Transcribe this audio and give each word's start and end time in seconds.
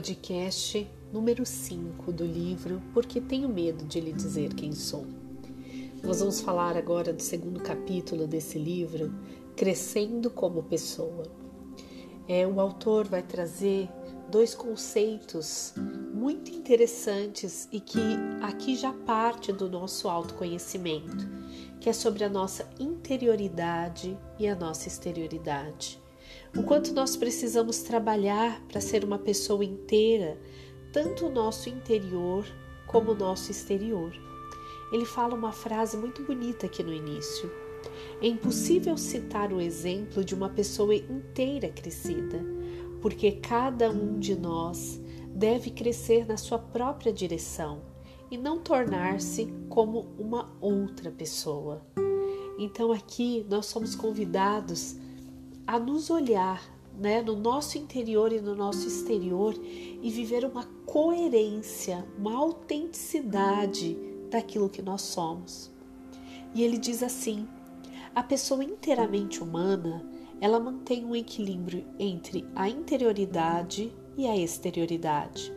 podcast 0.00 0.90
número 1.12 1.44
5 1.44 2.10
do 2.10 2.24
livro 2.24 2.80
Porque 2.94 3.20
Tenho 3.20 3.50
Medo 3.50 3.84
de 3.84 4.00
Lhe 4.00 4.14
Dizer 4.14 4.54
Quem 4.54 4.72
Sou. 4.72 5.04
Nós 6.02 6.20
vamos 6.20 6.40
falar 6.40 6.74
agora 6.74 7.12
do 7.12 7.20
segundo 7.20 7.60
capítulo 7.60 8.26
desse 8.26 8.58
livro, 8.58 9.12
Crescendo 9.54 10.30
como 10.30 10.62
Pessoa. 10.62 11.24
É, 12.26 12.46
o 12.46 12.58
autor 12.62 13.08
vai 13.08 13.22
trazer 13.22 13.90
dois 14.30 14.54
conceitos 14.54 15.74
muito 16.14 16.50
interessantes 16.50 17.68
e 17.70 17.78
que 17.78 18.00
aqui 18.40 18.76
já 18.76 18.94
parte 18.94 19.52
do 19.52 19.68
nosso 19.68 20.08
autoconhecimento, 20.08 21.28
que 21.78 21.90
é 21.90 21.92
sobre 21.92 22.24
a 22.24 22.28
nossa 22.30 22.66
interioridade 22.78 24.16
e 24.38 24.48
a 24.48 24.54
nossa 24.54 24.88
exterioridade 24.88 26.00
o 26.56 26.62
quanto 26.62 26.92
nós 26.92 27.16
precisamos 27.16 27.80
trabalhar 27.80 28.60
para 28.68 28.80
ser 28.80 29.04
uma 29.04 29.18
pessoa 29.18 29.64
inteira, 29.64 30.38
tanto 30.92 31.26
o 31.26 31.30
nosso 31.30 31.68
interior 31.68 32.44
como 32.86 33.12
o 33.12 33.14
nosso 33.14 33.50
exterior. 33.50 34.12
Ele 34.92 35.04
fala 35.04 35.34
uma 35.34 35.52
frase 35.52 35.96
muito 35.96 36.22
bonita 36.24 36.66
aqui 36.66 36.82
no 36.82 36.92
início. 36.92 37.50
É 38.20 38.26
impossível 38.26 38.96
citar 38.96 39.52
o 39.52 39.60
exemplo 39.60 40.24
de 40.24 40.34
uma 40.34 40.48
pessoa 40.48 40.94
inteira 40.94 41.68
crescida, 41.68 42.44
porque 43.00 43.32
cada 43.32 43.90
um 43.90 44.18
de 44.18 44.34
nós 44.34 45.00
deve 45.28 45.70
crescer 45.70 46.26
na 46.26 46.36
sua 46.36 46.58
própria 46.58 47.12
direção 47.12 47.82
e 48.30 48.36
não 48.36 48.58
tornar-se 48.58 49.52
como 49.68 50.12
uma 50.18 50.52
outra 50.60 51.10
pessoa. 51.10 51.82
Então 52.58 52.92
aqui 52.92 53.46
nós 53.48 53.66
somos 53.66 53.94
convidados 53.94 54.96
a 55.70 55.78
nos 55.78 56.10
olhar 56.10 56.68
né, 56.98 57.22
no 57.22 57.36
nosso 57.36 57.78
interior 57.78 58.32
e 58.32 58.40
no 58.40 58.56
nosso 58.56 58.88
exterior 58.88 59.54
e 59.56 60.10
viver 60.10 60.44
uma 60.44 60.64
coerência, 60.84 62.04
uma 62.18 62.36
autenticidade 62.36 63.96
daquilo 64.28 64.68
que 64.68 64.82
nós 64.82 65.02
somos. 65.02 65.70
E 66.52 66.64
ele 66.64 66.76
diz 66.76 67.04
assim: 67.04 67.46
a 68.12 68.20
pessoa 68.20 68.64
inteiramente 68.64 69.40
humana 69.40 70.04
ela 70.40 70.58
mantém 70.58 71.04
um 71.04 71.14
equilíbrio 71.14 71.86
entre 72.00 72.44
a 72.56 72.68
interioridade 72.68 73.92
e 74.16 74.26
a 74.26 74.36
exterioridade. 74.36 75.52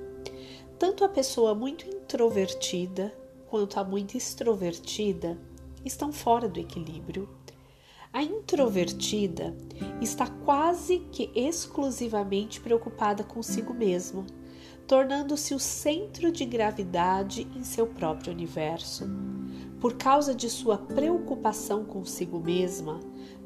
Tanto 0.77 1.03
a 1.03 1.09
pessoa 1.09 1.55
muito 1.55 1.89
introvertida 1.89 3.11
quanto 3.47 3.79
a 3.79 3.83
muito 3.83 4.15
extrovertida 4.15 5.39
estão 5.83 6.13
fora 6.13 6.47
do 6.47 6.59
equilíbrio 6.59 7.27
a 8.13 8.21
introvertida 8.21 9.57
está 9.99 10.27
quase 10.27 10.99
que 11.11 11.31
exclusivamente 11.33 12.61
preocupada 12.61 13.23
consigo 13.23 13.73
mesma, 13.73 14.23
tornando-se 14.85 15.55
o 15.55 15.59
centro 15.59 16.31
de 16.31 16.45
gravidade 16.45 17.47
em 17.55 17.63
seu 17.63 17.87
próprio 17.87 18.31
universo. 18.31 19.09
Por 19.81 19.95
causa 19.95 20.35
de 20.35 20.47
sua 20.47 20.77
preocupação 20.77 21.83
consigo 21.83 22.39
mesma, 22.39 22.99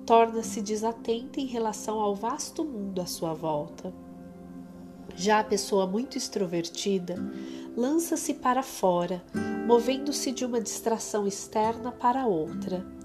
torna-se 0.05 0.61
desatenta 0.61 1.39
em 1.39 1.45
relação 1.45 2.01
ao 2.01 2.13
vasto 2.13 2.65
mundo 2.65 2.99
à 2.99 3.05
sua 3.05 3.33
volta. 3.33 3.93
Já 5.15 5.39
a 5.39 5.45
pessoa 5.45 5.87
muito 5.87 6.17
extrovertida 6.17 7.15
lança-se 7.75 8.33
para 8.33 8.61
fora, 8.61 9.23
movendo-se 9.65 10.33
de 10.33 10.43
uma 10.43 10.59
distração 10.59 11.25
externa 11.25 11.91
para 11.91 12.27
outra 12.27 12.96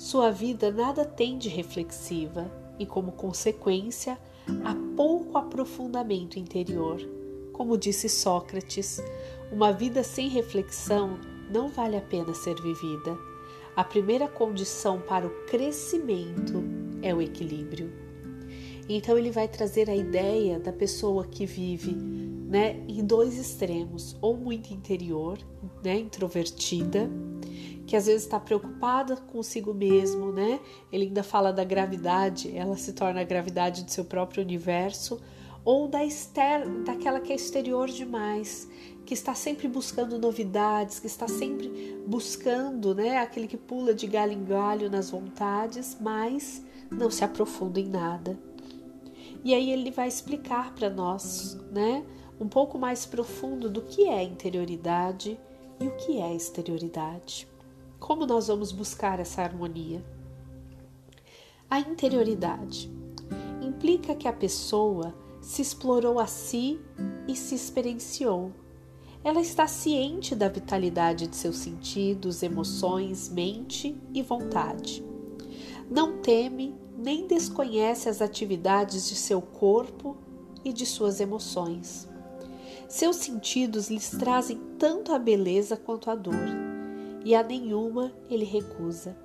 sua 0.00 0.30
vida 0.30 0.70
nada 0.70 1.04
tem 1.04 1.36
de 1.36 1.50
reflexiva 1.50 2.50
e, 2.78 2.86
como 2.86 3.12
consequência, 3.12 4.18
há 4.64 4.74
pouco 4.96 5.36
aprofundamento 5.36 6.38
interior. 6.38 6.98
Como 7.52 7.76
disse 7.76 8.08
Sócrates, 8.08 8.98
uma 9.52 9.74
vida 9.74 10.02
sem 10.02 10.30
reflexão 10.30 11.20
não 11.50 11.68
vale 11.68 11.98
a 11.98 12.00
pena 12.00 12.32
ser 12.32 12.58
vivida. 12.62 13.14
A 13.76 13.84
primeira 13.84 14.26
condição 14.26 15.02
para 15.02 15.26
o 15.26 15.44
crescimento 15.44 16.64
é 17.02 17.14
o 17.14 17.20
equilíbrio. 17.20 17.92
Então 18.88 19.18
ele 19.18 19.30
vai 19.30 19.48
trazer 19.48 19.90
a 19.90 19.94
ideia 19.94 20.58
da 20.58 20.72
pessoa 20.72 21.26
que 21.26 21.44
vive, 21.44 21.94
né, 21.94 22.82
em 22.88 23.04
dois 23.04 23.36
extremos, 23.36 24.16
ou 24.22 24.34
muito 24.34 24.72
interior, 24.72 25.36
né, 25.84 25.98
introvertida, 25.98 27.06
que 27.90 27.96
às 27.96 28.06
vezes 28.06 28.22
está 28.22 28.38
preocupada 28.38 29.16
consigo 29.16 29.74
mesmo, 29.74 30.30
né? 30.30 30.60
Ele 30.92 31.06
ainda 31.06 31.24
fala 31.24 31.52
da 31.52 31.64
gravidade, 31.64 32.56
ela 32.56 32.76
se 32.76 32.92
torna 32.92 33.20
a 33.20 33.24
gravidade 33.24 33.82
do 33.82 33.90
seu 33.90 34.04
próprio 34.04 34.44
universo, 34.44 35.20
ou 35.64 35.88
da 35.88 36.04
externa, 36.04 36.84
daquela 36.84 37.18
que 37.18 37.32
é 37.32 37.34
exterior 37.34 37.88
demais, 37.88 38.70
que 39.04 39.12
está 39.12 39.34
sempre 39.34 39.66
buscando 39.66 40.20
novidades, 40.20 41.00
que 41.00 41.08
está 41.08 41.26
sempre 41.26 42.00
buscando, 42.06 42.94
né? 42.94 43.18
Aquele 43.18 43.48
que 43.48 43.56
pula 43.56 43.92
de 43.92 44.06
galho 44.06 44.34
em 44.34 44.44
galho 44.44 44.88
nas 44.88 45.10
vontades, 45.10 45.96
mas 46.00 46.64
não 46.92 47.10
se 47.10 47.24
aprofunda 47.24 47.80
em 47.80 47.88
nada. 47.88 48.38
E 49.42 49.52
aí 49.52 49.68
ele 49.68 49.90
vai 49.90 50.06
explicar 50.06 50.76
para 50.76 50.88
nós, 50.88 51.58
né? 51.72 52.04
Um 52.38 52.46
pouco 52.46 52.78
mais 52.78 53.04
profundo 53.04 53.68
do 53.68 53.82
que 53.82 54.06
é 54.06 54.22
interioridade 54.22 55.36
e 55.80 55.88
o 55.88 55.96
que 55.96 56.20
é 56.20 56.32
exterioridade. 56.32 57.49
Como 58.00 58.24
nós 58.24 58.48
vamos 58.48 58.72
buscar 58.72 59.20
essa 59.20 59.42
harmonia? 59.42 60.02
A 61.68 61.78
interioridade 61.78 62.90
implica 63.60 64.14
que 64.14 64.26
a 64.26 64.32
pessoa 64.32 65.14
se 65.40 65.60
explorou 65.60 66.18
a 66.18 66.26
si 66.26 66.80
e 67.28 67.36
se 67.36 67.54
experienciou. 67.54 68.52
Ela 69.22 69.42
está 69.42 69.68
ciente 69.68 70.34
da 70.34 70.48
vitalidade 70.48 71.26
de 71.26 71.36
seus 71.36 71.58
sentidos, 71.58 72.42
emoções, 72.42 73.28
mente 73.28 73.94
e 74.14 74.22
vontade. 74.22 75.04
Não 75.88 76.18
teme 76.18 76.74
nem 76.96 77.26
desconhece 77.26 78.08
as 78.08 78.22
atividades 78.22 79.10
de 79.10 79.14
seu 79.14 79.42
corpo 79.42 80.16
e 80.64 80.72
de 80.72 80.86
suas 80.86 81.20
emoções. 81.20 82.08
Seus 82.88 83.16
sentidos 83.16 83.90
lhes 83.90 84.10
trazem 84.10 84.58
tanto 84.78 85.12
a 85.12 85.18
beleza 85.18 85.76
quanto 85.76 86.10
a 86.10 86.14
dor 86.14 86.69
e 87.24 87.34
a 87.34 87.42
nenhuma 87.42 88.12
ele 88.28 88.44
recusa. 88.44 89.16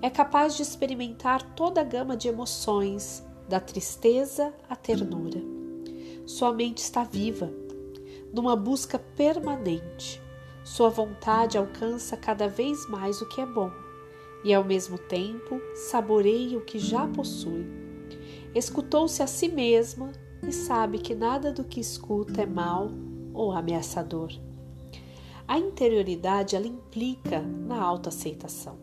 É 0.00 0.10
capaz 0.10 0.56
de 0.56 0.62
experimentar 0.62 1.42
toda 1.54 1.80
a 1.80 1.84
gama 1.84 2.16
de 2.16 2.28
emoções, 2.28 3.24
da 3.48 3.60
tristeza 3.60 4.52
à 4.68 4.74
ternura. 4.74 5.40
Sua 6.26 6.52
mente 6.52 6.78
está 6.78 7.04
viva, 7.04 7.52
numa 8.32 8.56
busca 8.56 8.98
permanente. 8.98 10.20
Sua 10.64 10.88
vontade 10.88 11.58
alcança 11.58 12.16
cada 12.16 12.48
vez 12.48 12.88
mais 12.88 13.20
o 13.20 13.28
que 13.28 13.40
é 13.40 13.46
bom 13.46 13.70
e, 14.44 14.52
ao 14.52 14.64
mesmo 14.64 14.98
tempo, 14.98 15.60
saboreia 15.74 16.58
o 16.58 16.62
que 16.62 16.78
já 16.78 17.06
possui. 17.06 17.66
Escutou-se 18.54 19.22
a 19.22 19.26
si 19.26 19.48
mesma 19.48 20.12
e 20.46 20.52
sabe 20.52 20.98
que 20.98 21.14
nada 21.14 21.52
do 21.52 21.64
que 21.64 21.80
escuta 21.80 22.42
é 22.42 22.46
mal 22.46 22.90
ou 23.32 23.52
ameaçador. 23.52 24.32
A 25.46 25.58
interioridade 25.58 26.56
ela 26.56 26.66
implica 26.66 27.40
na 27.40 27.80
autoaceitação. 27.80 28.78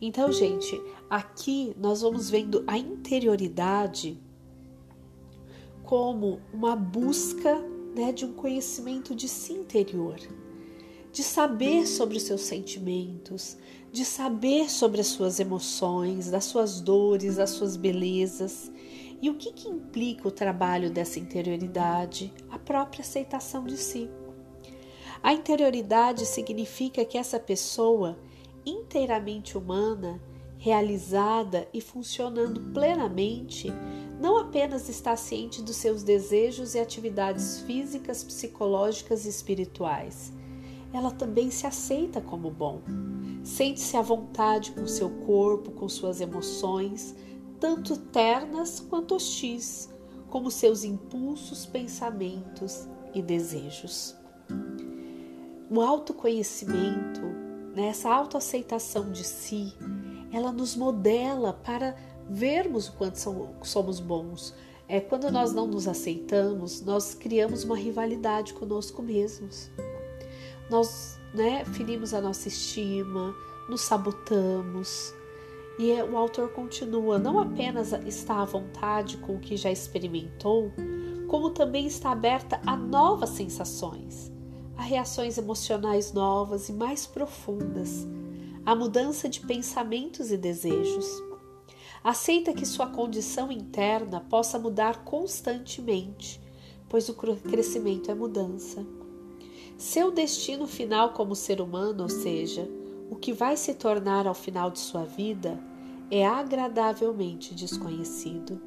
Então, 0.00 0.30
gente, 0.32 0.80
aqui 1.08 1.74
nós 1.78 2.02
vamos 2.02 2.28
vendo 2.28 2.62
a 2.66 2.76
interioridade 2.76 4.20
como 5.84 6.40
uma 6.52 6.74
busca 6.74 7.58
né, 7.94 8.12
de 8.12 8.24
um 8.24 8.32
conhecimento 8.32 9.14
de 9.14 9.28
si 9.28 9.52
interior, 9.52 10.16
de 11.12 11.22
saber 11.22 11.86
sobre 11.86 12.16
os 12.16 12.24
seus 12.24 12.42
sentimentos, 12.42 13.56
de 13.92 14.04
saber 14.04 14.68
sobre 14.68 15.00
as 15.00 15.06
suas 15.06 15.38
emoções, 15.38 16.30
das 16.30 16.44
suas 16.44 16.80
dores, 16.80 17.36
das 17.36 17.50
suas 17.50 17.76
belezas. 17.76 18.72
E 19.22 19.30
o 19.30 19.36
que, 19.36 19.52
que 19.52 19.68
implica 19.68 20.26
o 20.26 20.32
trabalho 20.32 20.90
dessa 20.90 21.20
interioridade? 21.20 22.32
A 22.50 22.58
própria 22.58 23.02
aceitação 23.02 23.64
de 23.64 23.76
si. 23.76 24.10
A 25.24 25.32
interioridade 25.32 26.26
significa 26.26 27.02
que 27.02 27.16
essa 27.16 27.40
pessoa, 27.40 28.18
inteiramente 28.66 29.56
humana, 29.56 30.20
realizada 30.58 31.66
e 31.72 31.80
funcionando 31.80 32.60
plenamente, 32.74 33.72
não 34.20 34.36
apenas 34.36 34.86
está 34.90 35.16
ciente 35.16 35.62
dos 35.62 35.76
seus 35.76 36.02
desejos 36.02 36.74
e 36.74 36.78
atividades 36.78 37.62
físicas, 37.62 38.22
psicológicas 38.22 39.24
e 39.24 39.30
espirituais, 39.30 40.30
ela 40.92 41.10
também 41.10 41.50
se 41.50 41.66
aceita 41.66 42.20
como 42.20 42.50
bom. 42.50 42.82
Sente-se 43.42 43.96
à 43.96 44.02
vontade 44.02 44.72
com 44.72 44.86
seu 44.86 45.08
corpo, 45.08 45.70
com 45.70 45.88
suas 45.88 46.20
emoções, 46.20 47.14
tanto 47.58 47.96
ternas 47.96 48.78
quanto 48.78 49.14
hostis, 49.14 49.88
como 50.28 50.50
seus 50.50 50.84
impulsos, 50.84 51.64
pensamentos 51.64 52.86
e 53.14 53.22
desejos 53.22 54.22
o 55.74 55.80
autoconhecimento, 55.80 57.20
né, 57.74 57.88
essa 57.88 58.08
autoaceitação 58.08 59.10
de 59.10 59.24
si, 59.24 59.74
ela 60.32 60.52
nos 60.52 60.76
modela 60.76 61.52
para 61.52 61.96
vermos 62.30 62.88
o 62.88 62.92
quanto 62.92 63.18
somos 63.62 63.98
bons. 63.98 64.54
É 64.86 65.00
quando 65.00 65.32
nós 65.32 65.52
não 65.52 65.66
nos 65.66 65.88
aceitamos, 65.88 66.80
nós 66.82 67.14
criamos 67.14 67.64
uma 67.64 67.76
rivalidade 67.76 68.54
conosco 68.54 69.02
mesmos. 69.02 69.68
Nós, 70.70 71.18
né, 71.34 71.64
ferimos 71.64 72.14
a 72.14 72.20
nossa 72.20 72.46
estima, 72.46 73.34
nos 73.68 73.80
sabotamos. 73.80 75.12
E 75.76 75.90
é, 75.90 76.04
o 76.04 76.16
autor 76.16 76.50
continua: 76.50 77.18
não 77.18 77.40
apenas 77.40 77.92
está 78.06 78.42
à 78.42 78.44
vontade 78.44 79.16
com 79.16 79.34
o 79.34 79.40
que 79.40 79.56
já 79.56 79.72
experimentou, 79.72 80.70
como 81.26 81.50
também 81.50 81.86
está 81.86 82.12
aberta 82.12 82.60
a 82.64 82.76
novas 82.76 83.30
sensações, 83.30 84.30
a 84.76 84.82
reações 84.82 85.38
emocionais 85.38 86.12
novas 86.12 86.68
e 86.68 86.72
mais 86.72 87.06
profundas, 87.06 88.06
a 88.64 88.74
mudança 88.74 89.28
de 89.28 89.40
pensamentos 89.40 90.30
e 90.30 90.36
desejos. 90.36 91.06
Aceita 92.02 92.52
que 92.52 92.66
sua 92.66 92.86
condição 92.86 93.50
interna 93.50 94.20
possa 94.20 94.58
mudar 94.58 95.04
constantemente, 95.04 96.40
pois 96.88 97.08
o 97.08 97.14
crescimento 97.14 98.10
é 98.10 98.14
mudança. 98.14 98.84
Seu 99.76 100.10
destino 100.10 100.66
final 100.66 101.12
como 101.12 101.34
ser 101.34 101.60
humano, 101.60 102.04
ou 102.04 102.08
seja, 102.08 102.68
o 103.10 103.16
que 103.16 103.32
vai 103.32 103.56
se 103.56 103.74
tornar 103.74 104.26
ao 104.26 104.34
final 104.34 104.70
de 104.70 104.78
sua 104.78 105.04
vida, 105.04 105.58
é 106.10 106.26
agradavelmente 106.26 107.54
desconhecido. 107.54 108.60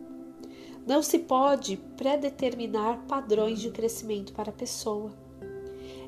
Não 0.85 1.03
se 1.03 1.19
pode 1.19 1.77
predeterminar 1.95 3.03
padrões 3.07 3.59
de 3.59 3.69
crescimento 3.69 4.33
para 4.33 4.49
a 4.49 4.53
pessoa. 4.53 5.26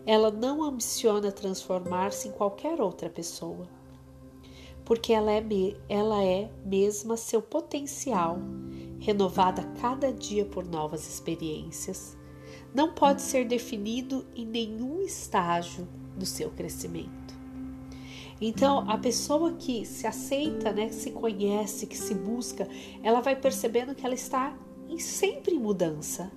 Ela 0.05 0.31
não 0.31 0.63
ambiciona 0.63 1.31
transformar-se 1.31 2.27
em 2.27 2.31
qualquer 2.31 2.81
outra 2.81 3.09
pessoa 3.09 3.67
porque 4.89 5.13
ela 5.13 5.31
é, 5.31 5.45
ela 5.87 6.23
é 6.23 6.49
mesma 6.65 7.15
seu 7.15 7.43
potencial, 7.43 8.39
renovada 8.99 9.61
cada 9.79 10.11
dia 10.11 10.43
por 10.43 10.65
novas 10.65 11.07
experiências. 11.07 12.17
Não 12.73 12.91
pode 12.91 13.21
ser 13.21 13.45
definido 13.45 14.25
em 14.35 14.47
nenhum 14.47 14.99
estágio 15.03 15.87
do 16.17 16.25
seu 16.25 16.49
crescimento. 16.49 17.37
Então, 18.41 18.89
a 18.89 18.97
pessoa 18.97 19.53
que 19.53 19.85
se 19.85 20.07
aceita, 20.07 20.71
né, 20.71 20.87
que 20.87 20.95
se 20.95 21.11
conhece, 21.11 21.85
que 21.85 21.97
se 21.97 22.15
busca, 22.15 22.67
ela 23.03 23.21
vai 23.21 23.35
percebendo 23.35 23.93
que 23.93 24.03
ela 24.03 24.15
está 24.15 24.57
em, 24.89 24.97
sempre 24.97 25.53
em 25.53 25.59
mudança, 25.59 26.31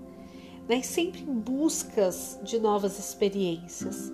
né, 0.69 0.82
sempre 0.82 1.23
em 1.23 1.35
buscas 1.35 2.38
de 2.43 2.59
novas 2.59 2.99
experiências. 2.99 4.12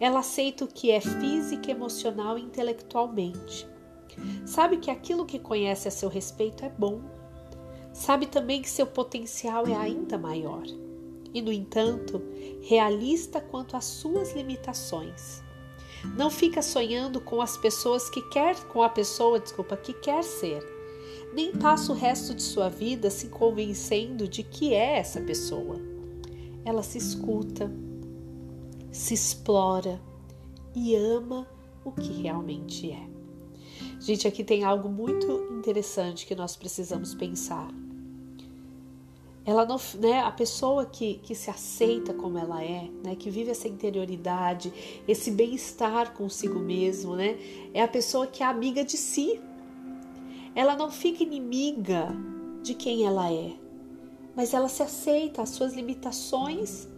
Ela 0.00 0.20
aceita 0.20 0.64
o 0.64 0.68
que 0.68 0.90
é 0.90 1.00
física, 1.00 1.70
emocional 1.70 2.38
e 2.38 2.42
intelectualmente. 2.42 3.68
Sabe 4.44 4.78
que 4.78 4.90
aquilo 4.90 5.26
que 5.26 5.38
conhece 5.38 5.88
a 5.88 5.90
seu 5.90 6.08
respeito 6.08 6.64
é 6.64 6.68
bom. 6.68 7.00
Sabe 7.92 8.26
também 8.26 8.62
que 8.62 8.70
seu 8.70 8.86
potencial 8.86 9.66
é 9.66 9.74
ainda 9.74 10.16
maior. 10.16 10.64
E, 11.34 11.42
no 11.42 11.52
entanto, 11.52 12.22
realista 12.62 13.40
quanto 13.40 13.76
às 13.76 13.84
suas 13.84 14.32
limitações. 14.34 15.42
Não 16.16 16.30
fica 16.30 16.62
sonhando 16.62 17.20
com 17.20 17.40
as 17.40 17.56
pessoas 17.56 18.08
que 18.08 18.22
quer, 18.30 18.56
com 18.68 18.82
a 18.82 18.88
pessoa, 18.88 19.40
desculpa, 19.40 19.76
que 19.76 19.92
quer 19.92 20.22
ser. 20.22 20.77
Nem 21.34 21.52
passa 21.52 21.92
o 21.92 21.94
resto 21.94 22.34
de 22.34 22.42
sua 22.42 22.68
vida 22.68 23.10
se 23.10 23.28
convencendo 23.28 24.26
de 24.26 24.42
que 24.42 24.74
é 24.74 24.98
essa 24.98 25.20
pessoa. 25.20 25.76
Ela 26.64 26.82
se 26.82 26.98
escuta, 26.98 27.70
se 28.90 29.14
explora 29.14 30.00
e 30.74 30.94
ama 30.94 31.46
o 31.84 31.92
que 31.92 32.22
realmente 32.22 32.90
é. 32.90 33.08
Gente, 34.00 34.28
aqui 34.28 34.44
tem 34.44 34.64
algo 34.64 34.88
muito 34.88 35.48
interessante 35.52 36.26
que 36.26 36.34
nós 36.34 36.56
precisamos 36.56 37.14
pensar. 37.14 37.68
Ela 39.44 39.64
não, 39.64 39.80
né, 39.98 40.20
a 40.20 40.30
pessoa 40.30 40.84
que, 40.84 41.14
que 41.22 41.34
se 41.34 41.48
aceita 41.48 42.12
como 42.12 42.36
ela 42.36 42.62
é, 42.62 42.90
né, 43.02 43.16
que 43.16 43.30
vive 43.30 43.50
essa 43.50 43.66
interioridade, 43.66 44.70
esse 45.08 45.30
bem-estar 45.30 46.12
consigo 46.12 46.58
mesmo, 46.58 47.16
né, 47.16 47.38
é 47.72 47.82
a 47.82 47.88
pessoa 47.88 48.26
que 48.26 48.42
é 48.42 48.46
amiga 48.46 48.84
de 48.84 48.98
si. 48.98 49.40
Ela 50.58 50.74
não 50.74 50.90
fica 50.90 51.22
inimiga 51.22 52.08
de 52.64 52.74
quem 52.74 53.06
ela 53.06 53.32
é, 53.32 53.54
mas 54.34 54.52
ela 54.52 54.68
se 54.68 54.82
aceita 54.82 55.40
as 55.40 55.50
suas 55.50 55.72
limitações 55.72 56.88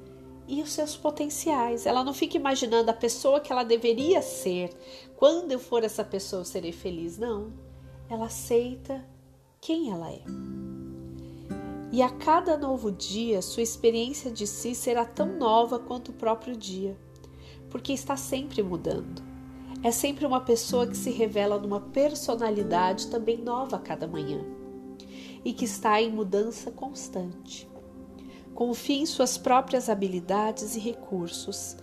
e 0.49 0.63
os 0.63 0.73
seus 0.73 0.97
potenciais. 0.97 1.85
Ela 1.85 2.03
não 2.03 2.15
fica 2.15 2.39
imaginando 2.39 2.91
a 2.91 2.95
pessoa 2.95 3.39
que 3.39 3.53
ela 3.53 3.63
deveria 3.63 4.23
ser. 4.23 4.75
Quando 5.15 5.53
eu 5.53 5.59
for 5.59 5.85
essa 5.85 6.03
pessoa, 6.03 6.41
eu 6.41 6.47
serei 6.47 6.73
feliz. 6.73 7.19
Não. 7.19 7.53
Ela 8.09 8.25
aceita 8.25 9.07
quem 9.61 9.91
ela 9.91 10.11
é. 10.11 10.23
E 11.93 12.01
a 12.01 12.09
cada 12.09 12.57
novo 12.57 12.91
dia, 12.91 13.43
sua 13.43 13.63
experiência 13.63 14.31
de 14.31 14.47
si 14.47 14.75
será 14.75 15.05
tão 15.05 15.37
nova 15.37 15.79
quanto 15.79 16.13
o 16.13 16.15
próprio 16.15 16.57
dia, 16.57 16.97
porque 17.69 17.93
está 17.93 18.17
sempre 18.17 18.63
mudando. 18.63 19.30
É 19.83 19.91
sempre 19.91 20.27
uma 20.27 20.41
pessoa 20.41 20.87
que 20.87 20.97
se 20.97 21.11
revela 21.11 21.59
numa 21.59 21.81
personalidade 21.81 23.09
também 23.09 23.39
nova 23.39 23.77
a 23.77 23.81
cada 23.81 24.07
manhã 24.07 24.45
e 25.45 25.53
que 25.53 25.65
está 25.65 26.01
em 26.01 26.11
mudança 26.11 26.71
constante 26.71 27.71
confia 28.61 28.99
em 28.99 29.07
suas 29.07 29.39
próprias 29.39 29.89
habilidades 29.89 30.77
e 30.77 30.79
recursos 30.79 31.79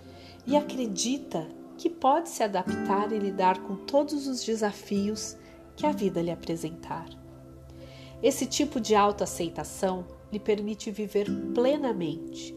e 0.46 0.56
acredita 0.56 1.48
que 1.76 1.90
pode 1.90 2.30
se 2.30 2.44
adaptar 2.44 3.12
e 3.12 3.18
lidar 3.18 3.64
com 3.64 3.76
todos 3.76 4.28
os 4.28 4.44
desafios 4.44 5.36
que 5.76 5.88
a 5.88 5.92
vida 5.92 6.22
lhe 6.22 6.30
apresentar. 6.30 7.08
Esse 8.22 8.46
tipo 8.46 8.80
de 8.80 8.94
autoaceitação 8.94 10.06
lhe 10.32 10.40
permite 10.40 10.92
viver 10.92 11.26
plenamente, 11.56 12.56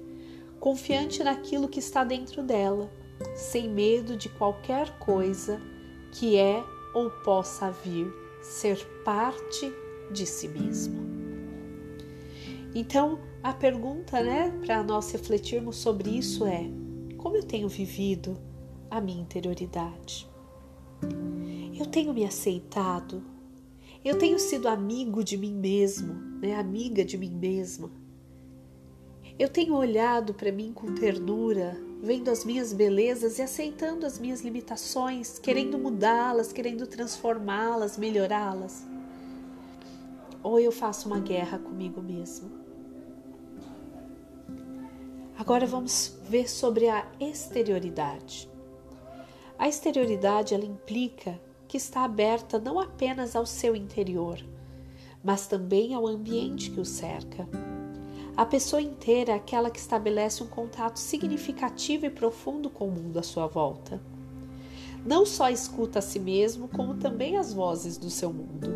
confiante 0.59 1.25
naquilo 1.25 1.67
que 1.67 1.79
está 1.79 2.05
dentro 2.05 2.43
dela, 2.43 2.91
sem 3.35 3.69
medo 3.69 4.17
de 4.17 4.29
qualquer 4.29 4.99
coisa 4.99 5.61
que 6.13 6.37
é 6.37 6.63
ou 6.95 7.11
possa 7.11 7.71
vir 7.71 8.13
ser 8.43 8.85
parte 9.05 9.73
de 10.11 10.27
si 10.27 10.49
mesmo. 10.49 11.01
Então, 12.75 13.19
a 13.43 13.53
pergunta, 13.53 14.23
né, 14.23 14.51
para 14.65 14.83
nós 14.83 15.11
refletirmos 15.11 15.77
sobre 15.77 16.11
isso 16.11 16.45
é: 16.45 16.71
como 17.17 17.37
eu 17.37 17.43
tenho 17.43 17.69
vivido 17.69 18.37
a 18.91 19.01
minha 19.01 19.23
interioridade? 19.23 20.29
Eu 21.79 21.87
tenho 21.87 22.13
me 22.13 22.25
aceitado? 22.25 23.23
Eu 24.05 24.19
tenho 24.19 24.39
sido 24.39 24.69
amigo 24.69 25.23
de 25.23 25.37
mim 25.37 25.53
mesmo, 25.53 26.15
né, 26.41 26.55
amiga 26.55 27.05
de 27.05 27.19
mim 27.19 27.31
mesma? 27.31 27.91
Eu 29.39 29.49
tenho 29.49 29.75
olhado 29.75 30.35
para 30.35 30.53
mim 30.53 30.73
com 30.73 30.95
ternura, 30.95 31.77
vendo 32.03 32.31
as 32.31 32.45
minhas 32.45 32.73
belezas 32.73 33.39
e 33.39 33.43
aceitando 33.43 34.07
as 34.07 34.19
minhas 34.19 34.41
limitações, 34.41 35.39
querendo 35.39 35.79
mudá-las, 35.79 36.53
querendo 36.53 36.87
transformá-las, 36.87 37.99
melhorá-las? 37.99 38.87
Ou 40.43 40.59
eu 40.59 40.73
faço 40.73 41.09
uma 41.09 41.21
guerra 41.21 41.59
comigo 41.59 42.01
mesmo? 42.01 42.51
Agora 45.39 45.67
vamos 45.67 46.19
ver 46.29 46.49
sobre 46.49 46.89
a 46.89 47.07
exterioridade. 47.19 48.49
A 49.59 49.69
exterioridade 49.69 50.55
ela 50.55 50.65
implica 50.65 51.41
que 51.69 51.77
está 51.77 52.03
aberta 52.03 52.59
não 52.59 52.81
apenas 52.81 53.37
ao 53.37 53.45
seu 53.45 53.77
interior, 53.77 54.39
mas 55.23 55.47
também 55.47 55.95
ao 55.95 56.07
ambiente 56.07 56.71
que 56.71 56.81
o 56.81 56.85
cerca. 56.85 57.47
A 58.37 58.47
pessoa 58.47 58.81
inteira 58.81 59.33
é 59.33 59.35
aquela 59.35 59.71
que 59.71 59.79
estabelece 59.79 60.43
um 60.43 60.47
contato 60.47 60.99
significativo 60.99 62.07
e 62.07 62.11
profundo 62.11 62.71
com 62.71 62.89
o 62.89 62.91
mundo 62.91 63.19
à 63.19 63.23
sua 63.23 63.47
volta. 63.47 64.01
Não 65.05 65.27
só 65.27 65.49
escuta 65.49 65.99
a 65.99 66.03
si 66.03 66.19
mesmo, 66.19 66.69
como 66.69 66.95
também 66.95 67.37
as 67.37 67.53
vozes 67.53 67.97
do 67.97 68.11
seu 68.11 68.33
mundo. 68.33 68.69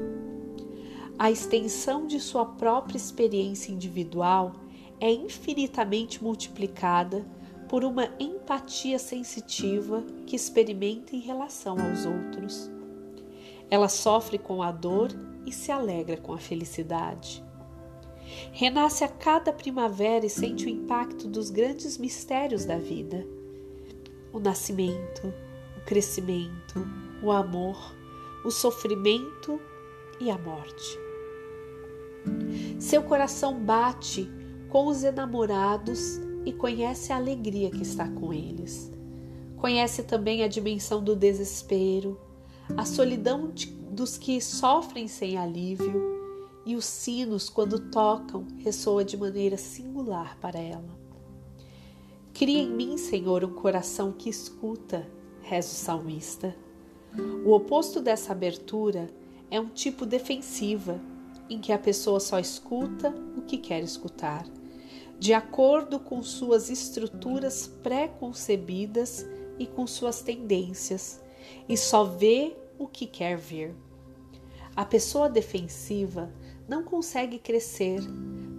A 1.19 1.31
extensão 1.31 2.07
de 2.07 2.19
sua 2.19 2.45
própria 2.45 2.97
experiência 2.97 3.71
individual 3.71 4.53
é 5.01 5.13
infinitamente 5.13 6.23
multiplicada 6.23 7.25
por 7.69 7.85
uma 7.85 8.09
empatia 8.19 8.99
sensitiva 8.99 10.03
que 10.27 10.35
experimenta 10.35 11.15
em 11.15 11.21
relação 11.21 11.77
aos 11.79 12.05
outros. 12.05 12.71
Ela 13.71 13.89
sofre 13.89 14.39
com 14.39 14.63
a 14.63 14.73
dor 14.73 15.11
e 15.47 15.53
se 15.53 15.71
alegra 15.71 16.17
com 16.17 16.33
a 16.33 16.39
felicidade. 16.39 17.44
Renasce 18.53 19.05
a 19.05 19.09
cada 19.09 19.53
primavera 19.53 20.25
e 20.25 20.31
sente 20.31 20.67
o 20.67 20.69
impacto 20.69 21.29
dos 21.29 21.50
grandes 21.50 21.99
mistérios 21.99 22.64
da 22.64 22.79
vida: 22.79 23.26
o 24.33 24.38
nascimento, 24.38 25.33
o 25.76 25.85
crescimento, 25.85 26.87
o 27.23 27.31
amor, 27.31 27.95
o 28.45 28.50
sofrimento 28.50 29.61
e 30.21 30.31
a 30.31 30.38
morte. 30.38 30.99
Seu 32.79 33.03
coração 33.03 33.59
bate 33.59 34.31
com 34.69 34.87
os 34.87 35.05
enamorados 35.05 36.21
e 36.45 36.53
conhece 36.53 37.12
a 37.12 37.17
alegria 37.17 37.71
que 37.71 37.83
está 37.83 38.09
com 38.09 38.33
eles. 38.33 38.93
Conhece 39.57 40.03
também 40.03 40.43
a 40.43 40.49
dimensão 40.49 41.03
do 41.03 41.17
desespero, 41.17 42.21
a 42.76 42.85
solidão 42.85 43.50
de, 43.50 43.67
dos 43.67 44.19
que 44.19 44.41
sofrem 44.41 45.09
sem 45.09 45.38
alívio 45.38 46.24
e 46.66 46.75
os 46.76 46.85
sinos, 46.85 47.49
quando 47.49 47.90
tocam, 47.90 48.47
ressoa 48.59 49.04
de 49.04 49.16
maneira 49.16 49.56
singular 49.56 50.38
para 50.40 50.59
ela. 50.59 50.99
Cria 52.33 52.62
em 52.62 52.71
mim, 52.71 52.97
Senhor, 52.97 53.44
um 53.44 53.52
coração 53.52 54.12
que 54.12 54.28
escuta, 54.28 55.06
reza 55.42 55.68
o 55.68 55.75
salmista. 55.75 56.56
O 57.44 57.52
oposto 57.52 58.00
dessa 58.00 58.33
abertura 58.33 59.09
é 59.50 59.61
um 59.61 59.68
tipo 59.68 60.04
defensiva, 60.04 61.00
em 61.49 61.61
que 61.61 61.73
a 61.73 61.78
pessoa 61.78 62.18
só 62.18 62.38
escuta 62.38 63.14
o 63.37 63.42
que 63.42 63.59
quer 63.59 63.83
escutar, 63.83 64.47
de 65.18 65.33
acordo 65.33 66.00
com 66.00 66.23
suas 66.23 66.71
estruturas 66.71 67.66
pré-concebidas 67.83 69.26
e 69.59 69.66
com 69.66 69.87
suas 69.87 70.23
tendências, 70.23 71.23
e 71.68 71.76
só 71.76 72.04
vê 72.04 72.56
o 72.78 72.88
que 72.88 73.06
quer 73.06 73.37
ver. 73.37 73.75
A 74.75 74.85
pessoa 74.85 75.28
defensiva 75.28 76.33
não 76.68 76.83
consegue 76.83 77.38
crescer 77.38 78.00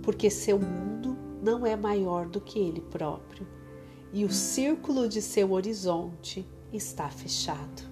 porque 0.03 0.29
seu 0.29 0.59
mundo 0.59 1.17
não 1.41 1.65
é 1.65 1.75
maior 1.75 2.27
do 2.27 2.39
que 2.39 2.59
ele 2.59 2.81
próprio 2.81 3.47
e 4.13 4.23
o 4.23 4.31
círculo 4.31 5.09
de 5.09 5.21
seu 5.21 5.51
horizonte 5.51 6.47
está 6.71 7.09
fechado. 7.09 7.83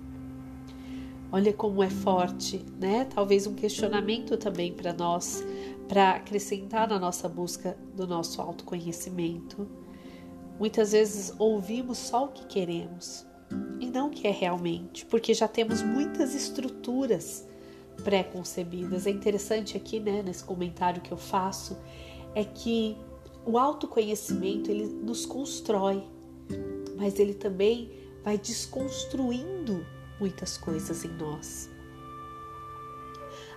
Olha 1.32 1.52
como 1.52 1.82
é 1.82 1.90
forte, 1.90 2.64
né? 2.80 3.06
Talvez 3.06 3.48
um 3.48 3.56
questionamento 3.56 4.38
também 4.38 4.72
para 4.72 4.94
nós, 4.94 5.44
para 5.88 6.12
acrescentar 6.12 6.88
na 6.88 7.00
nossa 7.00 7.28
busca 7.28 7.78
do 7.96 8.06
nosso 8.06 8.40
autoconhecimento. 8.40 9.68
Muitas 10.60 10.92
vezes 10.92 11.34
ouvimos 11.40 11.98
só 11.98 12.26
o 12.26 12.28
que 12.30 12.46
queremos 12.46 13.26
e 13.80 13.88
não 13.88 14.08
o 14.08 14.12
que 14.12 14.28
é 14.28 14.32
realmente, 14.32 15.06
porque 15.08 15.34
já 15.34 15.48
temos 15.48 15.82
muitas 15.82 16.36
estruturas 16.36 17.48
pré-concebidas. 18.04 19.06
É 19.06 19.10
interessante 19.10 19.78
aqui, 19.78 20.00
né, 20.00 20.22
nesse 20.24 20.44
comentário 20.44 21.02
que 21.02 21.12
eu 21.12 21.18
faço, 21.18 21.78
é 22.36 22.44
que 22.44 22.98
o 23.46 23.58
autoconhecimento 23.58 24.72
ele 24.72 24.86
nos 24.86 25.26
constrói, 25.26 26.04
mas 26.96 27.20
ele 27.20 27.34
também 27.34 27.92
vai 28.24 28.38
desconstruindo 28.38 29.86
muitas 30.20 30.58
coisas 30.58 31.04
em 31.04 31.10
nós. 31.10 31.70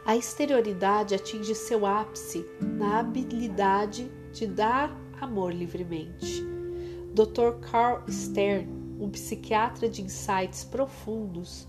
A 0.04 0.16
exterioridade 0.16 1.14
atinge 1.14 1.54
seu 1.54 1.84
ápice 1.84 2.46
na 2.60 3.00
habilidade 3.00 4.10
de 4.32 4.46
dar 4.46 4.96
amor 5.20 5.52
livremente. 5.52 6.44
Dr. 7.12 7.58
Carl 7.60 8.02
Stern, 8.08 8.68
um 9.00 9.10
psiquiatra 9.10 9.88
de 9.88 10.02
insights 10.02 10.64
profundos, 10.64 11.66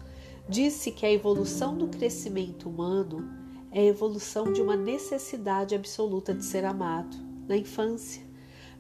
disse 0.50 0.92
que 0.92 1.06
a 1.06 1.12
evolução 1.12 1.78
do 1.78 1.88
crescimento 1.88 2.70
humano 2.70 3.30
é 3.72 3.82
a 3.82 3.86
evolução 3.86 4.52
de 4.52 4.62
uma 4.62 4.76
necessidade 4.76 5.76
absoluta 5.76 6.34
de 6.34 6.44
ser 6.44 6.64
amado 6.64 7.18
na 7.48 7.58
infância, 7.58 8.24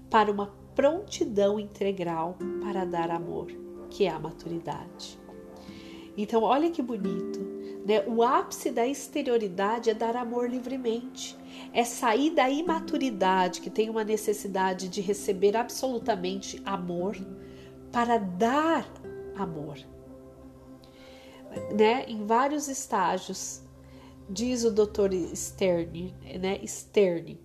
para 0.10 0.32
uma 0.32 0.48
prontidão 0.76 1.60
integral 1.60 2.38
para 2.62 2.86
dar 2.86 3.12
amor, 3.12 3.48
que 3.90 4.06
é 4.06 4.10
a 4.10 4.20
maturidade. 4.20 5.20
Então, 6.18 6.42
olha 6.44 6.72
que 6.72 6.82
bonito. 6.82 7.40
Né? 7.86 8.04
O 8.08 8.24
ápice 8.24 8.72
da 8.72 8.88
exterioridade 8.88 9.90
é 9.90 9.94
dar 9.94 10.16
amor 10.16 10.50
livremente. 10.50 11.38
É 11.74 11.84
sair 11.84 12.32
da 12.32 12.50
imaturidade, 12.50 13.62
que 13.62 13.70
tem 13.70 13.90
uma 13.90 14.04
necessidade 14.04 14.90
de 14.90 15.00
receber 15.00 15.56
absolutamente 15.56 16.62
amor, 16.66 17.16
para 17.92 18.18
dar 18.18 18.88
amor. 19.36 19.78
Né? 21.76 22.06
Em 22.08 22.26
vários 22.26 22.68
estágios, 22.68 23.62
diz 24.30 24.64
o 24.64 24.72
Dr. 24.72 25.14
Stern, 25.36 26.14
né? 26.40 26.60
Stern, 26.66 27.40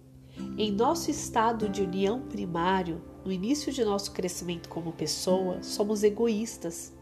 em 0.56 0.72
nosso 0.72 1.10
estado 1.10 1.68
de 1.68 1.82
união 1.82 2.20
primário, 2.20 3.02
no 3.24 3.30
início 3.30 3.72
de 3.72 3.84
nosso 3.84 4.12
crescimento 4.12 4.68
como 4.68 4.92
pessoa, 4.92 5.62
somos 5.62 6.02
egoístas 6.02 6.92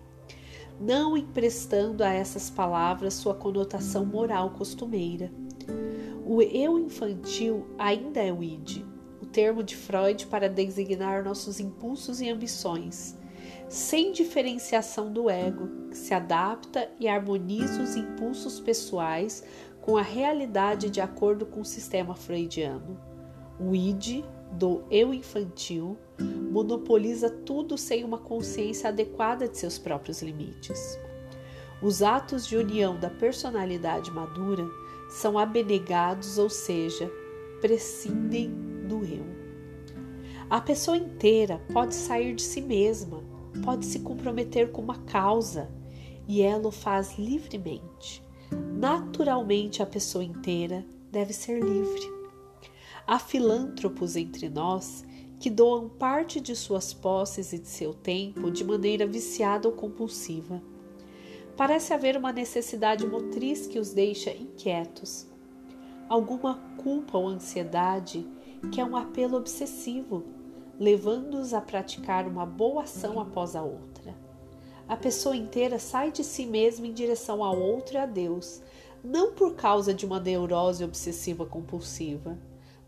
não 0.80 1.14
emprestando 1.14 2.02
a 2.02 2.10
essas 2.10 2.48
palavras 2.48 3.14
sua 3.14 3.34
conotação 3.34 4.06
moral 4.06 4.50
costumeira. 4.50 5.30
O 6.24 6.40
eu 6.40 6.78
infantil 6.78 7.66
ainda 7.78 8.20
é 8.20 8.32
o 8.32 8.42
id, 8.42 8.82
o 9.20 9.26
termo 9.26 9.62
de 9.62 9.76
Freud 9.76 10.26
para 10.26 10.48
designar 10.48 11.22
nossos 11.22 11.60
impulsos 11.60 12.20
e 12.20 12.30
ambições, 12.30 13.18
sem 13.70 14.10
diferenciação 14.10 15.12
do 15.12 15.30
ego, 15.30 15.68
que 15.90 15.96
se 15.96 16.12
adapta 16.12 16.90
e 16.98 17.06
harmoniza 17.06 17.80
os 17.80 17.94
impulsos 17.94 18.58
pessoais 18.58 19.44
com 19.80 19.96
a 19.96 20.02
realidade 20.02 20.90
de 20.90 21.00
acordo 21.00 21.46
com 21.46 21.60
o 21.60 21.64
sistema 21.64 22.16
freudiano. 22.16 23.00
O 23.60 23.72
id 23.72 24.24
do 24.50 24.82
eu 24.90 25.14
infantil 25.14 25.96
monopoliza 26.50 27.30
tudo 27.30 27.78
sem 27.78 28.02
uma 28.02 28.18
consciência 28.18 28.88
adequada 28.88 29.46
de 29.46 29.56
seus 29.56 29.78
próprios 29.78 30.20
limites. 30.20 30.98
Os 31.80 32.02
atos 32.02 32.48
de 32.48 32.56
união 32.56 32.98
da 32.98 33.08
personalidade 33.08 34.10
madura 34.10 34.66
são 35.08 35.38
abnegados, 35.38 36.38
ou 36.38 36.50
seja, 36.50 37.08
prescindem 37.60 38.50
do 38.88 39.04
eu. 39.04 39.24
A 40.50 40.60
pessoa 40.60 40.96
inteira 40.96 41.60
pode 41.72 41.94
sair 41.94 42.34
de 42.34 42.42
si 42.42 42.60
mesma, 42.60 43.29
pode 43.64 43.86
se 43.86 44.00
comprometer 44.00 44.70
com 44.70 44.82
uma 44.82 44.98
causa 44.98 45.70
e 46.28 46.42
ela 46.42 46.68
o 46.68 46.70
faz 46.70 47.18
livremente. 47.18 48.22
Naturalmente, 48.76 49.82
a 49.82 49.86
pessoa 49.86 50.24
inteira 50.24 50.84
deve 51.10 51.32
ser 51.32 51.62
livre. 51.62 52.20
Há 53.06 53.18
filântropos 53.18 54.16
entre 54.16 54.48
nós 54.48 55.04
que 55.38 55.50
doam 55.50 55.88
parte 55.88 56.40
de 56.40 56.54
suas 56.54 56.92
posses 56.92 57.52
e 57.52 57.58
de 57.58 57.68
seu 57.68 57.94
tempo 57.94 58.50
de 58.50 58.62
maneira 58.62 59.06
viciada 59.06 59.66
ou 59.66 59.74
compulsiva. 59.74 60.62
Parece 61.56 61.92
haver 61.92 62.16
uma 62.16 62.32
necessidade 62.32 63.06
motriz 63.06 63.66
que 63.66 63.78
os 63.78 63.92
deixa 63.92 64.30
inquietos, 64.30 65.26
alguma 66.08 66.54
culpa 66.76 67.18
ou 67.18 67.28
ansiedade 67.28 68.26
que 68.72 68.80
é 68.80 68.84
um 68.84 68.96
apelo 68.96 69.36
obsessivo, 69.36 70.24
levando-os 70.80 71.54
a 71.54 71.60
praticar 71.60 72.26
uma 72.26 72.44
boa 72.44 72.82
ação 72.82 73.20
após 73.20 73.54
a 73.54 73.62
outra. 73.62 74.12
A 74.88 74.96
pessoa 74.96 75.36
inteira 75.36 75.78
sai 75.78 76.10
de 76.10 76.24
si 76.24 76.44
mesma 76.44 76.88
em 76.88 76.92
direção 76.92 77.44
ao 77.44 77.56
outro 77.56 77.94
e 77.94 77.98
a 77.98 78.06
Deus, 78.06 78.60
não 79.04 79.32
por 79.32 79.54
causa 79.54 79.94
de 79.94 80.04
uma 80.04 80.18
neurose 80.18 80.82
obsessiva 80.82 81.46
compulsiva 81.46 82.36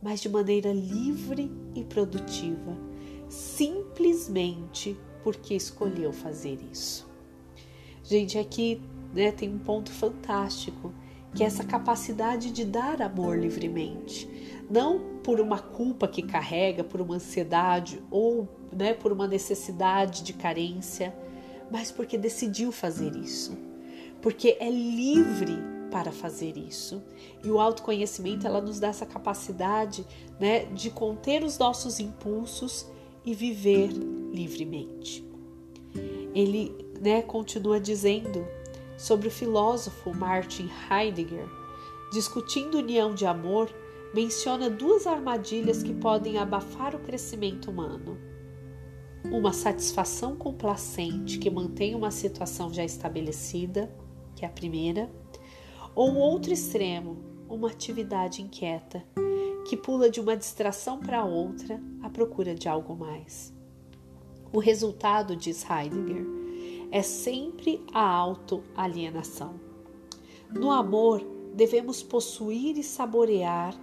mas 0.02 0.20
de 0.20 0.28
maneira 0.28 0.72
livre 0.72 1.50
e 1.76 1.84
produtiva, 1.84 2.76
simplesmente 3.28 4.98
porque 5.22 5.54
escolheu 5.54 6.12
fazer 6.12 6.58
isso. 6.72 7.08
Gente, 8.02 8.36
aqui 8.36 8.82
né, 9.14 9.30
tem 9.30 9.48
um 9.48 9.60
ponto 9.60 9.92
fantástico, 9.92 10.92
que 11.32 11.44
é 11.44 11.46
essa 11.46 11.62
capacidade 11.62 12.50
de 12.50 12.64
dar 12.64 13.00
amor 13.00 13.38
livremente, 13.38 14.28
não 14.72 15.20
por 15.22 15.38
uma 15.38 15.58
culpa 15.58 16.08
que 16.08 16.22
carrega, 16.22 16.82
por 16.82 16.98
uma 17.02 17.16
ansiedade 17.16 18.02
ou 18.10 18.48
né, 18.72 18.94
por 18.94 19.12
uma 19.12 19.28
necessidade 19.28 20.22
de 20.22 20.32
carência, 20.32 21.14
mas 21.70 21.92
porque 21.92 22.16
decidiu 22.16 22.72
fazer 22.72 23.14
isso, 23.14 23.56
porque 24.22 24.56
é 24.58 24.70
livre 24.70 25.58
para 25.90 26.10
fazer 26.10 26.56
isso. 26.56 27.02
E 27.44 27.50
o 27.50 27.60
autoconhecimento 27.60 28.46
ela 28.46 28.62
nos 28.62 28.80
dá 28.80 28.88
essa 28.88 29.04
capacidade, 29.04 30.06
né, 30.40 30.64
de 30.64 30.88
conter 30.88 31.44
os 31.44 31.58
nossos 31.58 32.00
impulsos 32.00 32.86
e 33.26 33.34
viver 33.34 33.88
livremente. 34.32 35.22
Ele, 36.34 36.74
né, 36.98 37.20
continua 37.20 37.78
dizendo 37.78 38.46
sobre 38.96 39.28
o 39.28 39.30
filósofo 39.30 40.14
Martin 40.14 40.70
Heidegger, 40.90 41.46
discutindo 42.10 42.78
união 42.78 43.14
de 43.14 43.26
amor, 43.26 43.70
menciona 44.14 44.68
duas 44.68 45.06
armadilhas 45.06 45.82
que 45.82 45.94
podem 45.94 46.36
abafar 46.36 46.94
o 46.94 47.00
crescimento 47.00 47.70
humano. 47.70 48.18
Uma 49.30 49.52
satisfação 49.52 50.36
complacente 50.36 51.38
que 51.38 51.50
mantém 51.50 51.94
uma 51.94 52.10
situação 52.10 52.72
já 52.72 52.84
estabelecida, 52.84 53.94
que 54.36 54.44
é 54.44 54.48
a 54.48 54.52
primeira, 54.52 55.10
ou 55.94 56.10
um 56.10 56.18
outro 56.18 56.52
extremo, 56.52 57.16
uma 57.48 57.68
atividade 57.68 58.42
inquieta, 58.42 59.02
que 59.66 59.76
pula 59.76 60.10
de 60.10 60.20
uma 60.20 60.36
distração 60.36 60.98
para 60.98 61.24
outra 61.24 61.80
à 62.02 62.10
procura 62.10 62.54
de 62.54 62.68
algo 62.68 62.94
mais. 62.94 63.54
O 64.52 64.58
resultado, 64.58 65.34
diz 65.34 65.64
Heidegger, 65.64 66.26
é 66.90 67.00
sempre 67.00 67.82
a 67.94 68.06
autoalienação. 68.06 69.58
No 70.50 70.70
amor, 70.70 71.24
devemos 71.54 72.02
possuir 72.02 72.76
e 72.76 72.82
saborear 72.82 73.74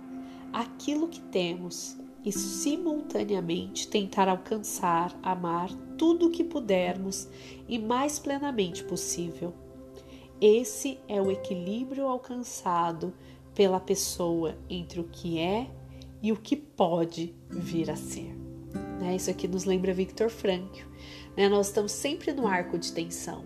aquilo 0.54 1.08
que 1.08 1.22
temos 1.22 1.98
e 2.24 2.32
simultaneamente 2.32 3.88
tentar 3.88 4.28
alcançar, 4.28 5.18
amar 5.24 5.70
tudo 5.98 6.28
o 6.28 6.32
que 6.32 6.44
pudermos 6.44 7.28
e 7.68 7.80
mais 7.80 8.20
plenamente 8.20 8.84
possível. 8.84 9.54
Esse 10.42 11.00
é 11.08 11.22
o 11.22 11.32
equilíbrio 11.32 12.08
alcançado 12.08 13.14
pela 13.54 13.80
pessoa 13.80 14.58
entre 14.70 15.00
o 15.00 15.04
que 15.04 15.38
é 15.38 15.70
e 16.22 16.32
o 16.32 16.38
que 16.38 16.56
pode 16.56 17.36
vir 17.50 17.90
a 17.90 17.96
ser. 17.96 18.34
Né? 19.00 19.16
Isso 19.16 19.30
aqui 19.30 19.48
nos 19.48 19.66
lembra 19.66 19.94
Victor 19.94 20.30
Frankl. 20.30 20.86
Né? 21.36 21.50
Nós 21.50 21.68
estamos 21.68 21.92
sempre 21.92 22.32
no 22.32 22.48
arco 22.48 22.78
de 22.78 22.92
tensão. 22.92 23.44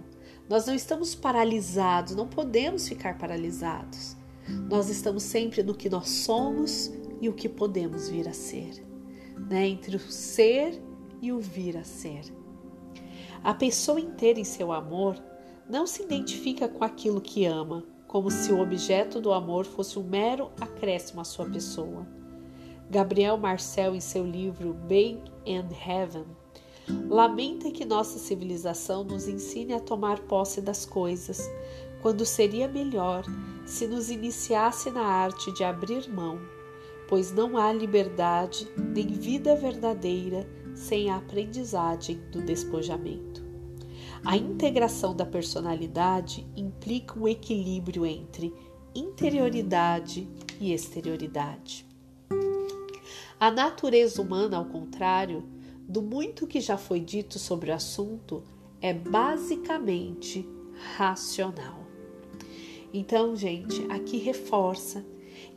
Nós 0.50 0.66
não 0.66 0.76
estamos 0.76 1.16
paralisados, 1.16 2.16
não 2.16 2.28
podemos 2.28 2.88
ficar 2.88 3.18
paralisados. 3.18 4.16
Nós 4.70 4.90
estamos 4.90 5.24
sempre 5.24 5.64
no 5.64 5.74
que 5.74 5.90
nós 5.90 6.10
somos 6.10 6.92
e 7.22 7.30
o 7.30 7.34
que 7.34 7.48
podemos 7.48 8.10
vir 8.10 8.28
a 8.28 8.34
ser, 8.34 8.86
né? 9.50 9.68
entre 9.68 9.96
o 9.96 10.00
ser 10.00 10.82
e 11.22 11.32
o 11.32 11.40
vir 11.40 11.78
a 11.78 11.84
ser. 11.84 12.22
A 13.44 13.54
pessoa 13.54 14.00
inteira 14.00 14.40
em 14.40 14.44
seu 14.44 14.72
amor 14.72 15.16
não 15.70 15.88
se 15.88 16.04
identifica 16.04 16.68
com 16.68 16.84
aquilo 16.84 17.22
que 17.22 17.46
ama, 17.46 17.84
como 18.08 18.30
se 18.30 18.52
o 18.52 18.60
objeto 18.60 19.20
do 19.20 19.32
amor 19.32 19.66
fosse 19.66 19.98
um 19.98 20.04
mero 20.04 20.52
acréscimo 20.60 21.22
à 21.22 21.24
sua 21.24 21.50
pessoa. 21.50 22.06
Gabriel 22.90 23.38
Marcel, 23.38 23.96
em 23.96 24.00
seu 24.00 24.26
livro 24.26 24.74
Bake 24.74 25.32
and 25.48 25.70
Heaven, 25.74 26.26
lamenta 27.10 27.72
que 27.72 27.86
nossa 27.86 28.20
civilização 28.20 29.04
nos 29.04 29.28
ensine 29.28 29.74
a 29.74 29.80
tomar 29.80 30.20
posse 30.20 30.62
das 30.62 30.86
coisas, 30.86 31.50
quando 32.02 32.26
seria 32.26 32.68
melhor 32.68 33.24
se 33.66 33.88
nos 33.88 34.10
iniciasse 34.10 34.92
na 34.92 35.04
arte 35.04 35.52
de 35.52 35.64
abrir 35.64 36.10
mão, 36.10 36.40
pois 37.08 37.32
não 37.32 37.58
há 37.58 37.72
liberdade 37.72 38.68
nem 38.78 39.08
vida 39.08 39.56
verdadeira 39.56 40.48
sem 40.76 41.10
a 41.10 41.18
aprendizagem 41.18 42.18
do 42.32 42.42
despojamento. 42.42 43.44
A 44.26 44.38
integração 44.38 45.16
da 45.16 45.26
personalidade 45.26 46.48
implica 46.56 47.20
um 47.20 47.28
equilíbrio 47.28 48.06
entre 48.06 48.54
interioridade 48.96 50.28
e 50.60 50.74
exterioridade. 50.74 51.86
A 53.40 53.52
natureza 53.52 54.22
humana, 54.22 54.58
ao 54.58 54.66
contrário 54.66 55.44
do 55.88 56.02
muito 56.02 56.48
que 56.48 56.62
já 56.62 56.78
foi 56.78 57.02
dito 57.02 57.38
sobre 57.38 57.72
o 57.72 57.74
assunto, 57.74 58.44
é 58.80 58.94
basicamente 58.94 60.48
racional. 60.96 61.83
Então, 62.94 63.36
gente, 63.36 63.84
aqui 63.90 64.18
reforça 64.18 65.04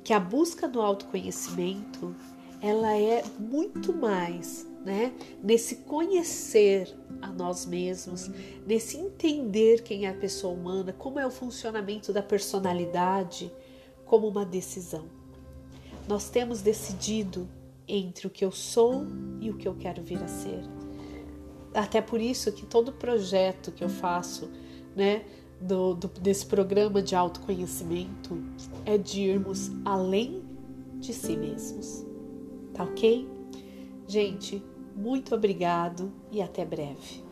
que 0.03 0.15
a 0.15 0.19
busca 0.19 0.67
do 0.67 0.81
autoconhecimento 0.81 2.17
ela 2.63 2.97
é 2.97 3.23
muito 3.39 3.93
mais, 3.93 4.67
né? 4.83 5.13
Nesse 5.43 5.77
conhecer 5.77 6.97
a 7.21 7.29
nós 7.29 7.67
mesmos, 7.67 8.31
nesse 8.67 8.97
entender 8.97 9.83
quem 9.83 10.07
é 10.07 10.09
a 10.09 10.15
pessoa 10.15 10.55
humana, 10.55 10.93
como 10.93 11.19
é 11.19 11.27
o 11.27 11.31
funcionamento 11.31 12.13
da 12.13 12.23
personalidade, 12.23 13.53
como 14.07 14.27
uma 14.27 14.45
decisão. 14.45 15.05
Nós 16.09 16.31
temos 16.31 16.63
decidido 16.63 17.49
entre 17.87 18.27
o 18.27 18.31
que 18.31 18.45
eu 18.45 18.51
sou 18.51 19.05
e 19.41 19.51
o 19.51 19.57
que 19.57 19.69
eu 19.69 19.75
quero 19.75 20.03
vir 20.03 20.23
a 20.23 20.29
ser. 20.29 20.63
Até 21.75 22.01
por 22.01 22.21
isso 22.21 22.51
que 22.53 22.65
todo 22.65 22.93
projeto 22.93 23.71
que 23.71 23.85
eu 23.85 23.89
faço, 23.89 24.51
né, 24.95 25.25
do, 25.61 25.95
do, 25.95 26.09
desse 26.09 26.47
programa 26.47 27.03
de 27.03 27.15
autoconhecimento 27.15 28.43
é 28.85 28.99
de 28.99 29.23
irmos 29.23 29.71
além 29.85 30.43
de 30.99 31.13
si 31.13 31.37
mesmos. 31.37 32.05
Tá 32.75 32.85
ok? 32.85 33.29
Gente, 34.07 34.63
muito 34.95 35.35
obrigado 35.35 36.13
e 36.31 36.41
até 36.41 36.65
breve. 36.65 37.25